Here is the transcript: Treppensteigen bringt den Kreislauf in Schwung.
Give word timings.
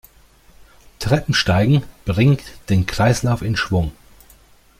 Treppensteigen 0.97 1.83
bringt 2.05 2.41
den 2.69 2.87
Kreislauf 2.87 3.43
in 3.43 3.55
Schwung. 3.55 3.91